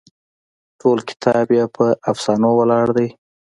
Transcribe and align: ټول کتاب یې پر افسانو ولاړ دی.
ټول 0.79 0.97
کتاب 1.09 1.47
یې 1.57 1.65
پر 1.75 1.89
افسانو 2.11 2.49
ولاړ 2.59 2.87
دی. 2.97 3.07